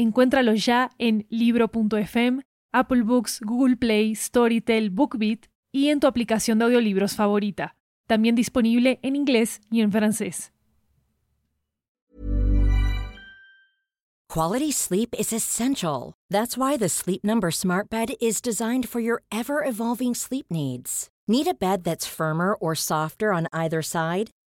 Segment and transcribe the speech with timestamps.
[0.00, 2.40] Encuéntralo ya en libro.fm,
[2.72, 5.40] Apple Books, Google Play, Storytel, BookBeat
[5.72, 7.76] y en tu aplicación de audiolibros favorita.
[8.06, 10.52] También disponible en inglés y en francés.
[14.30, 16.14] Quality sleep is essential.
[16.30, 21.10] That's why the Sleep Number Smart Bed is designed for your ever evolving sleep needs.
[21.28, 24.30] Need a bed that's firmer or softer on either side?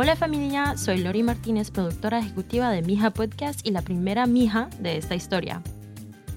[0.00, 4.96] Hola familia, soy Lori Martínez, productora ejecutiva de Mija Podcast y la primera Mija de
[4.96, 5.60] esta historia.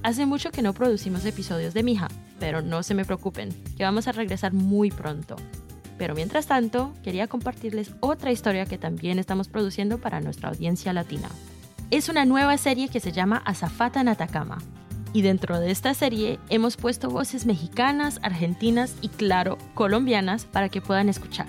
[0.02, 2.08] Hace mucho que no producimos episodios de Mija,
[2.40, 5.36] pero no se me preocupen, que vamos a regresar muy pronto.
[6.00, 11.30] Pero mientras tanto, quería compartirles otra historia que también estamos produciendo para nuestra audiencia latina.
[11.92, 14.58] Es una nueva serie que se llama Azafata en Atacama.
[15.14, 20.82] Y dentro de esta serie hemos puesto voces mexicanas, argentinas y claro, colombianas para que
[20.82, 21.46] puedan escuchar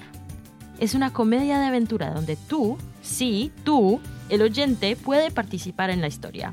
[0.79, 6.09] es una comedia de aventura donde tú, sí, tú, el oyente, puede participar en la
[6.09, 6.53] historia.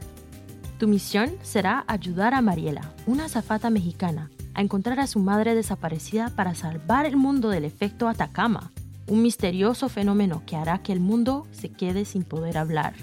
[0.77, 6.29] Tu misión será ayudar a Mariela, una azafata mexicana, a encontrar a su madre desaparecida
[6.35, 8.71] para salvar el mundo del efecto Atacama,
[9.07, 12.93] un misterioso fenómeno que hará que el mundo se quede sin poder hablar.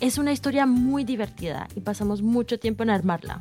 [0.00, 3.40] Es una historia muy divertida y pasamos mucho tiempo en armarla.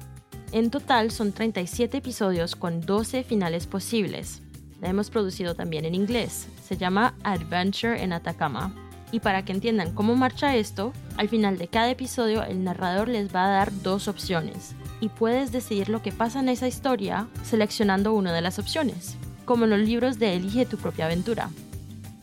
[0.51, 4.41] En total son 37 episodios con 12 finales posibles,
[4.81, 6.47] la hemos producido también en inglés.
[6.63, 8.73] Se llama Adventure en Atacama.
[9.11, 13.33] Y para que entiendan cómo marcha esto, al final de cada episodio el narrador les
[13.33, 14.75] va a dar dos opciones.
[14.99, 19.15] Y puedes decidir lo que pasa en esa historia seleccionando una de las opciones,
[19.45, 21.49] como en los libros de Elige tu propia aventura.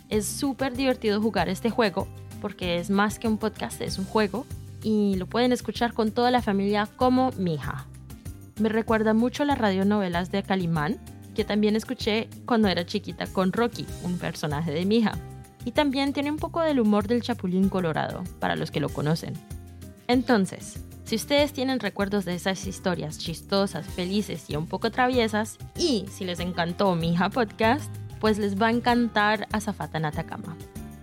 [0.08, 2.08] Es súper divertido jugar este juego
[2.42, 4.44] porque es más que un podcast, es un juego
[4.82, 7.86] y lo pueden escuchar con toda la familia como Mija.
[8.60, 10.98] Me recuerda mucho las radionovelas de Calimán,
[11.34, 15.12] que también escuché cuando era chiquita con Rocky, un personaje de mi hija.
[15.64, 19.34] Y también tiene un poco del humor del Chapulín Colorado, para los que lo conocen.
[20.08, 26.06] Entonces, si ustedes tienen recuerdos de esas historias chistosas, felices y un poco traviesas, y
[26.10, 30.56] si les encantó mi hija podcast, pues les va a encantar Azafata en Atacama.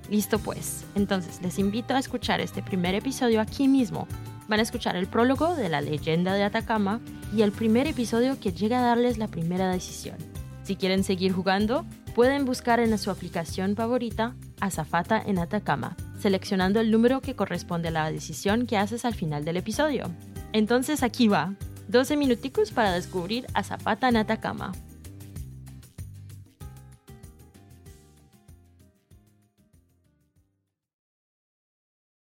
[0.10, 4.08] Listo pues, entonces les invito a escuchar este primer episodio aquí mismo.
[4.48, 7.00] Van a escuchar el prólogo de la leyenda de Atacama
[7.36, 10.18] y el primer episodio que llega a darles la primera decisión.
[10.64, 16.90] Si quieren seguir jugando, pueden buscar en su aplicación favorita Azafata en Atacama, seleccionando el
[16.90, 20.12] número que corresponde a la decisión que haces al final del episodio.
[20.54, 21.54] Entonces aquí va,
[21.88, 24.72] 12 minuticos para descubrir Azafata en Atacama.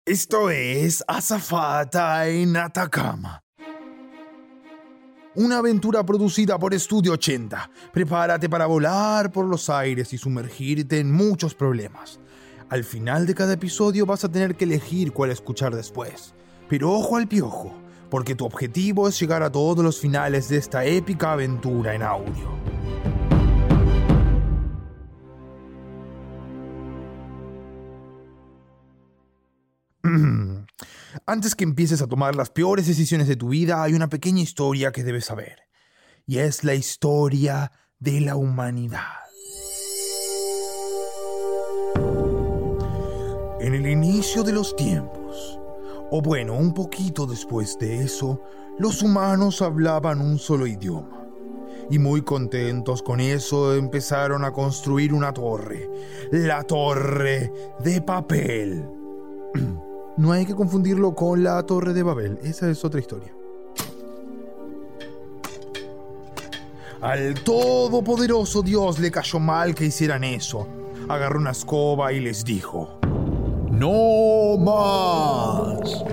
[0.06, 3.43] Esto es Azafata en Atacama
[5.37, 7.71] una aventura producida por Estudio 80.
[7.93, 12.19] Prepárate para volar por los aires y sumergirte en muchos problemas.
[12.71, 16.34] Al final de cada episodio vas a tener que elegir cuál escuchar después.
[16.69, 17.75] Pero ojo al piojo,
[18.09, 22.76] porque tu objetivo es llegar a todos los finales de esta épica aventura en audio.
[31.27, 34.92] Antes que empieces a tomar las peores decisiones de tu vida, hay una pequeña historia
[34.92, 35.60] que debes saber.
[36.27, 39.01] Y es la historia de la humanidad.
[43.60, 45.59] En el inicio de los tiempos,
[46.10, 48.41] o bueno, un poquito después de eso,
[48.78, 51.27] los humanos hablaban un solo idioma.
[51.91, 55.89] Y muy contentos con eso empezaron a construir una torre,
[56.30, 58.96] la torre de papel.
[60.16, 63.34] No hay que confundirlo con la Torre de Babel, esa es otra historia.
[67.03, 70.66] Al todopoderoso Dios le cayó mal que hicieran eso.
[71.09, 72.98] Agarró una escoba y les dijo,
[73.71, 76.04] No más.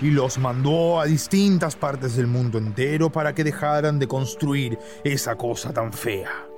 [0.00, 5.36] Y los mandó a distintas partes del mundo entero para que dejaran de construir esa
[5.36, 6.55] cosa tan fea.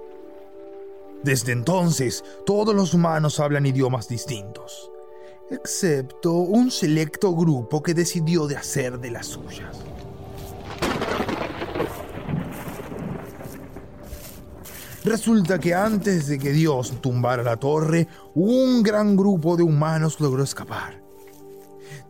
[1.23, 4.91] Desde entonces, todos los humanos hablan idiomas distintos,
[5.51, 9.77] excepto un selecto grupo que decidió de hacer de las suyas.
[15.05, 20.43] Resulta que antes de que Dios tumbara la torre, un gran grupo de humanos logró
[20.45, 21.03] escapar.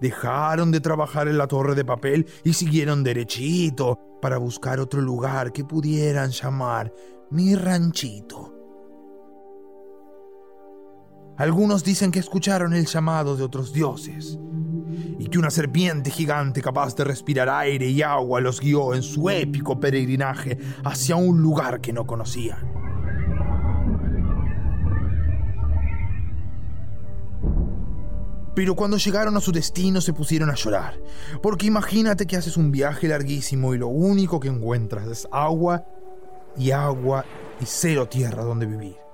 [0.00, 5.52] Dejaron de trabajar en la torre de papel y siguieron derechito para buscar otro lugar
[5.52, 6.92] que pudieran llamar
[7.30, 8.57] mi ranchito.
[11.38, 14.40] Algunos dicen que escucharon el llamado de otros dioses
[15.20, 19.30] y que una serpiente gigante capaz de respirar aire y agua los guió en su
[19.30, 22.58] épico peregrinaje hacia un lugar que no conocían.
[28.56, 31.00] Pero cuando llegaron a su destino se pusieron a llorar,
[31.40, 35.84] porque imagínate que haces un viaje larguísimo y lo único que encuentras es agua
[36.56, 37.24] y agua
[37.60, 39.07] y cero tierra donde vivir.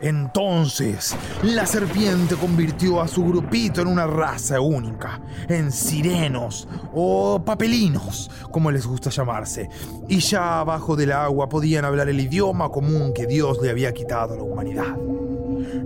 [0.00, 8.30] Entonces, la serpiente convirtió a su grupito en una raza única, en sirenos o papelinos,
[8.50, 9.68] como les gusta llamarse,
[10.08, 14.34] y ya abajo del agua podían hablar el idioma común que Dios le había quitado
[14.34, 14.96] a la humanidad.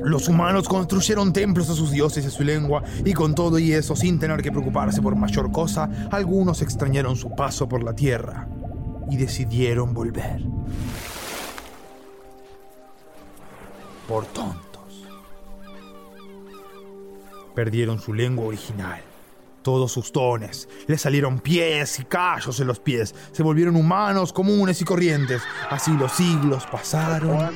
[0.05, 3.73] Los humanos construyeron templos a sus dioses y a su lengua, y con todo y
[3.73, 8.47] eso, sin tener que preocuparse por mayor cosa, algunos extrañaron su paso por la tierra
[9.11, 10.41] y decidieron volver.
[14.09, 15.07] Por tontos.
[17.55, 19.03] Perdieron su lengua original
[19.65, 20.69] todos sus dones.
[20.87, 23.13] Le salieron pies y callos en los pies.
[23.33, 25.43] Se volvieron humanos comunes y corrientes.
[25.71, 27.53] Así los siglos pasaron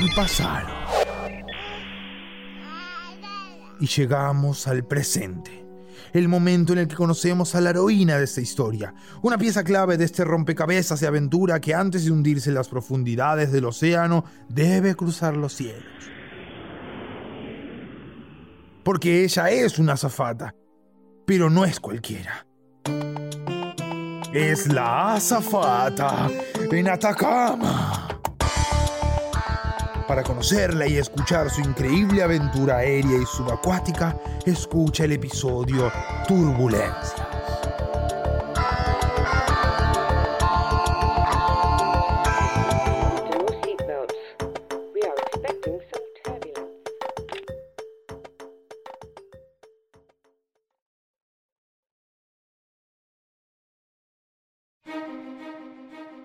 [0.00, 0.70] y pasaron.
[3.80, 5.67] Y llegamos al presente.
[6.12, 9.96] El momento en el que conocemos a la heroína de esta historia, una pieza clave
[9.96, 14.94] de este rompecabezas de aventura que antes de hundirse en las profundidades del océano debe
[14.94, 15.84] cruzar los cielos
[18.88, 20.54] porque ella es una azafata,
[21.26, 22.46] pero no es cualquiera.
[24.32, 26.30] Es la azafata
[26.70, 28.17] en Atacama.
[30.08, 35.92] Para conocerla y escuchar su increíble aventura aérea y subacuática, escucha el episodio
[36.26, 37.28] Turbulencia.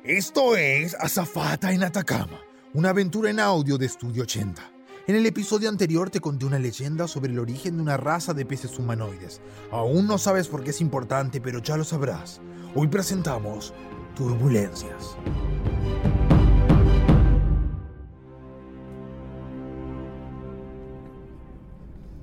[0.06, 2.40] Esto es Azafata en Atacama,
[2.74, 4.72] una aventura en audio de Estudio 80.
[5.06, 8.48] En el episodio anterior te conté una leyenda sobre el origen de una raza de
[8.48, 9.42] peces humanoides.
[9.72, 12.42] Aún no sabes por qué es importante, pero ya lo sabrás.
[12.74, 13.76] Hoy presentamos
[14.16, 15.16] Turbulencias.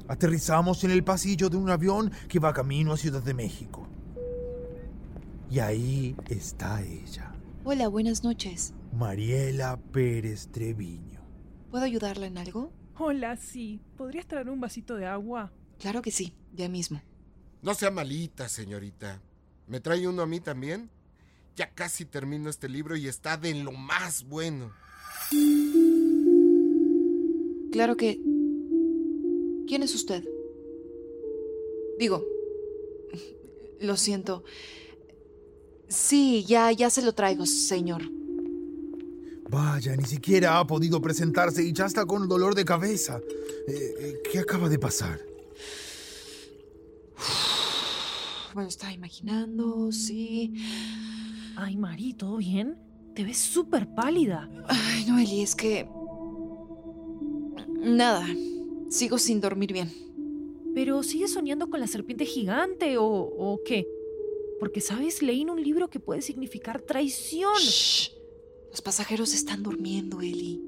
[0.08, 3.86] Aterrizamos en el pasillo de un avión que va camino a Ciudad de México.
[5.48, 7.29] Y ahí está ella.
[7.72, 8.74] Hola, buenas noches.
[8.92, 11.20] Mariela Pérez Treviño.
[11.70, 12.72] ¿Puedo ayudarla en algo?
[12.98, 13.80] Hola, sí.
[13.96, 15.52] ¿Podrías traer un vasito de agua?
[15.78, 17.00] Claro que sí, ya mismo.
[17.62, 19.22] No sea malita, señorita.
[19.68, 20.90] ¿Me trae uno a mí también?
[21.54, 24.72] Ya casi termino este libro y está de lo más bueno.
[27.70, 28.20] Claro que...
[29.68, 30.24] ¿Quién es usted?
[32.00, 32.24] Digo,
[33.80, 34.42] lo siento.
[35.90, 38.02] Sí, ya, ya se lo traigo, señor.
[39.50, 43.20] Vaya, ni siquiera ha podido presentarse y ya está con dolor de cabeza.
[43.66, 45.20] Eh, eh, ¿Qué acaba de pasar?
[48.54, 50.54] Bueno, estaba imaginando, sí.
[51.56, 52.78] Ay, Mari, ¿todo bien?
[53.16, 54.48] Te ves súper pálida.
[54.68, 55.88] Ay, no, Eli, es que...
[57.82, 58.24] Nada,
[58.90, 59.92] sigo sin dormir bien.
[60.72, 63.88] ¿Pero sigues soñando con la serpiente gigante o, o qué?
[64.60, 65.22] Porque, ¿sabes?
[65.22, 67.56] Leí en un libro que puede significar traición.
[67.56, 68.10] Shh.
[68.70, 70.62] Los pasajeros están durmiendo, Eli.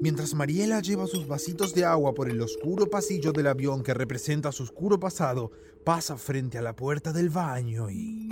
[0.00, 4.52] Mientras Mariela lleva sus vasitos de agua por el oscuro pasillo del avión que representa
[4.52, 5.50] su oscuro pasado,
[5.84, 8.30] pasa frente a la puerta del baño y...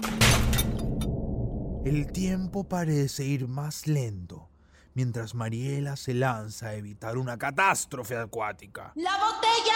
[1.85, 4.53] El tiempo parece ir más lento
[4.95, 8.93] mientras Mariela se lanza a evitar una catástrofe acuática.
[8.97, 9.75] ¡La botella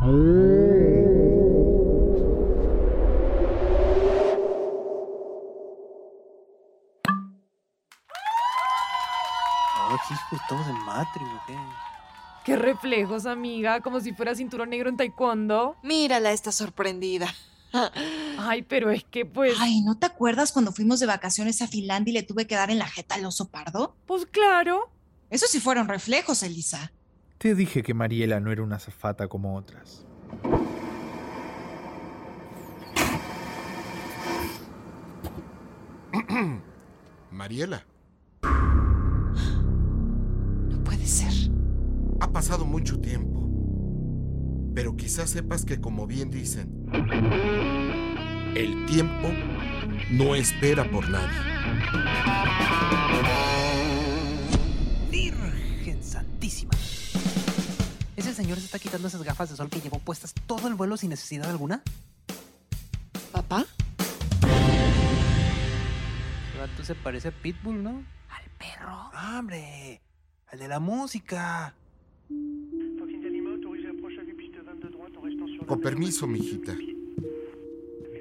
[0.00, 0.47] no!
[10.48, 11.58] Estamos en Matrix, ¿o qué?
[12.46, 15.76] Qué reflejos, amiga, como si fuera cinturón negro en taekwondo.
[15.82, 17.28] Mírala, está sorprendida.
[18.38, 19.58] Ay, pero es que pues...
[19.60, 22.70] Ay, ¿no te acuerdas cuando fuimos de vacaciones a Finlandia y le tuve que dar
[22.70, 23.94] en la jeta al oso pardo?
[24.06, 24.90] Pues claro.
[25.28, 26.92] Eso sí fueron reflejos, Elisa.
[27.36, 30.06] Te dije que Mariela no era una zafata como otras.
[37.30, 37.84] Mariela,
[41.08, 41.32] ser.
[42.20, 43.48] ha pasado mucho tiempo.
[44.74, 46.86] Pero quizás sepas que como bien dicen,
[48.54, 49.28] el tiempo
[50.10, 51.38] no espera por nadie.
[55.10, 56.72] Virgen Santísima.
[58.16, 60.96] ¿Ese señor se está quitando esas gafas de sol que llevó puestas todo el vuelo
[60.96, 61.82] sin necesidad alguna?
[63.32, 63.64] ¿Papá?
[66.52, 68.04] El vato se parece a Pitbull, ¿no?
[68.28, 69.10] ¿Al perro?
[69.14, 70.02] ¡Ah, ¡Hombre!
[70.50, 71.74] ¡Al de la música!
[75.66, 76.76] Con permiso, mijita.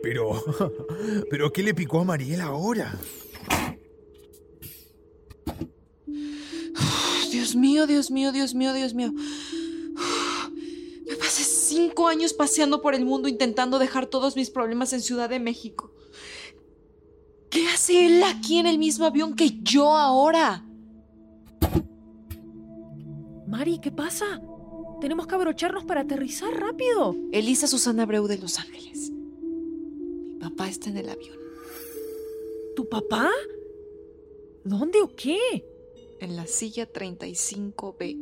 [0.04, 0.44] Pero...
[1.30, 3.00] ¿Pero qué le picó a Mariela ahora?
[7.32, 9.14] Dios mío, Dios mío, Dios mío, Dios mío.
[11.08, 15.30] Me pasé cinco años paseando por el mundo intentando dejar todos mis problemas en Ciudad
[15.30, 15.94] de México.
[17.50, 20.67] ¿Qué hace él aquí en el mismo avión que yo ahora?
[23.58, 24.40] Mari, ¿qué pasa?
[25.02, 27.16] Tenemos que abrocharnos para aterrizar rápido.
[27.32, 29.10] Elisa Susana Abreu de Los Ángeles.
[29.10, 31.36] Mi papá está en el avión.
[32.76, 33.32] ¿Tu papá?
[34.64, 35.40] ¿Dónde o qué?
[36.20, 38.16] En la silla 35B.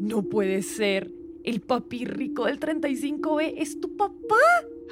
[0.00, 1.12] No puede ser.
[1.44, 4.34] El papi rico del 35B es tu papá.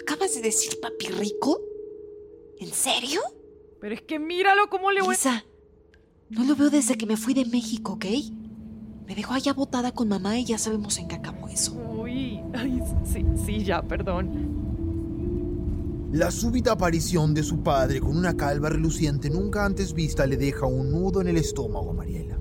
[0.00, 1.60] ¿Acabas de decir papi rico?
[2.60, 3.22] ¿En serio?
[3.80, 5.16] Pero es que míralo cómo le voy...
[5.16, 5.44] Elisa,
[6.28, 8.06] no lo veo desde que me fui de México, ¿ok?
[9.10, 11.72] Me dejó allá botada con mamá y ya sabemos en qué acabó eso.
[11.72, 14.30] Uy, ay, sí, sí, ya, perdón.
[16.12, 20.66] La súbita aparición de su padre con una calva reluciente nunca antes vista le deja
[20.66, 22.38] un nudo en el estómago a Mariela.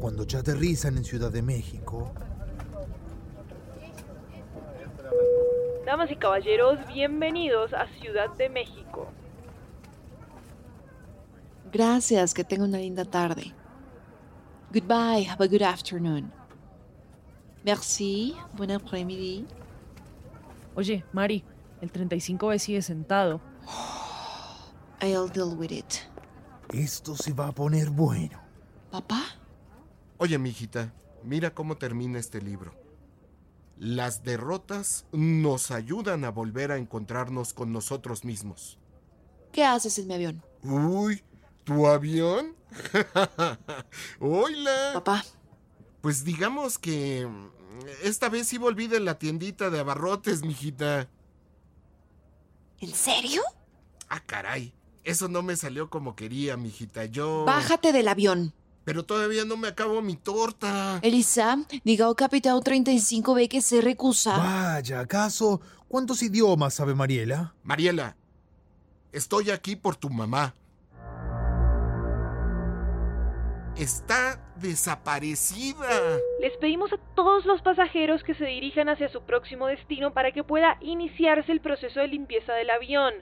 [0.00, 2.10] Cuando ya aterrizan en Ciudad de México,
[5.86, 9.06] Damas y caballeros, bienvenidos a Ciudad de México.
[11.72, 13.54] Gracias, que tenga una linda tarde.
[14.72, 16.30] Goodbye, have a good afternoon.
[17.64, 19.46] Merci, buen après-midi.
[20.76, 21.44] Oye, Mari,
[21.80, 23.40] el 35B sigue sentado.
[25.02, 25.94] I'll deal with it.
[26.72, 28.38] esto se va a poner bueno.
[28.92, 29.20] ¿Papá?
[30.18, 30.92] Oye, mijita,
[31.24, 32.72] mira cómo termina este libro.
[33.76, 38.78] Las derrotas nos ayudan a volver a encontrarnos con nosotros mismos.
[39.52, 40.42] ¿Qué haces en mi avión?
[40.62, 41.22] Uy,
[41.64, 42.56] ¿tu avión?
[44.20, 44.90] Hola.
[44.94, 45.24] Papá,
[46.00, 47.48] Pues digamos que mm,
[48.04, 51.08] esta vez sí volví de la tiendita de abarrotes, mijita.
[52.80, 53.42] ¿en serio?
[54.08, 54.72] Ah, caray.
[55.04, 57.04] Eso no me salió como quería, mijita.
[57.04, 57.44] Yo.
[57.44, 58.54] Bájate del avión.
[58.84, 60.98] Pero todavía no me acabo mi torta.
[61.02, 64.36] Elisa, diga ao capitán 35B que se recusa.
[64.38, 67.54] Vaya, ¿acaso cuántos idiomas sabe Mariela?
[67.62, 68.16] Mariela,
[69.12, 70.54] estoy aquí por tu mamá.
[73.76, 76.18] Está desaparecida.
[76.40, 80.44] Les pedimos a todos los pasajeros que se dirijan hacia su próximo destino para que
[80.44, 83.14] pueda iniciarse el proceso de limpieza del avión,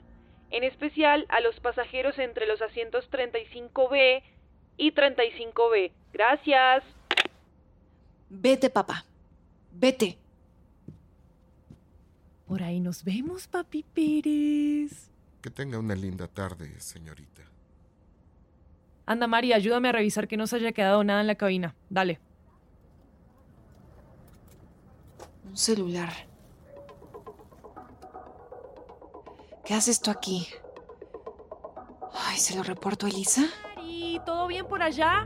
[0.49, 4.23] en especial a los pasajeros entre los asientos 35B
[4.77, 5.91] y 35B.
[6.11, 6.83] Gracias.
[8.29, 9.05] Vete, papá.
[9.71, 10.17] Vete.
[12.47, 15.09] Por ahí nos vemos, papi Pérez.
[15.41, 17.43] Que tenga una linda tarde, señorita.
[19.09, 21.73] Anda, Mari, ayúdame a revisar que no se haya quedado nada en la cabina.
[21.89, 22.19] Dale.
[25.45, 26.13] Un celular.
[29.65, 30.47] ¿Qué haces tú aquí?
[32.13, 33.47] Ay, ¿se lo reporto a Elisa?
[33.83, 35.25] ¿Y todo bien por allá?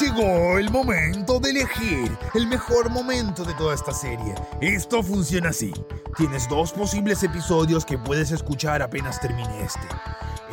[0.00, 4.34] Llegó el momento de elegir el mejor momento de toda esta serie.
[4.60, 5.72] Esto funciona así.
[6.16, 9.86] Tienes dos posibles episodios que puedes escuchar apenas termine este.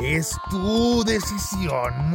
[0.00, 1.92] Es tu decisión.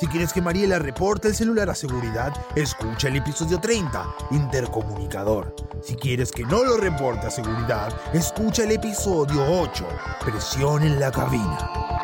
[0.00, 5.54] si quieres que Mariela reporte el celular a seguridad, escucha el episodio 30, Intercomunicador.
[5.80, 9.86] Si quieres que no lo reporte a seguridad, escucha el episodio 8,
[10.24, 11.95] Presión en la cabina.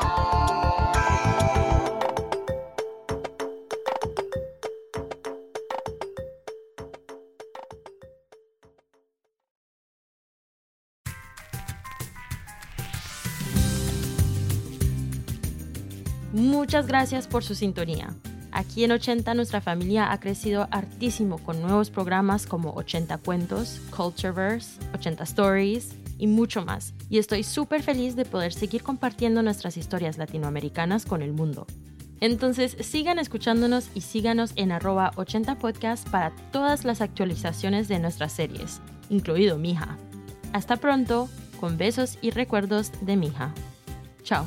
[16.32, 18.14] Muchas gracias por su sintonía.
[18.52, 24.78] Aquí en 80 nuestra familia ha crecido hartísimo con nuevos programas como 80 Cuentos, Cultureverse,
[24.94, 26.94] 80 Stories y mucho más.
[27.08, 31.66] Y estoy súper feliz de poder seguir compartiendo nuestras historias latinoamericanas con el mundo.
[32.20, 38.32] Entonces sigan escuchándonos y síganos en arroba 80 podcast para todas las actualizaciones de nuestras
[38.32, 39.96] series, incluido Mija.
[40.52, 43.52] Hasta pronto, con besos y recuerdos de Mija.
[44.22, 44.46] Chao.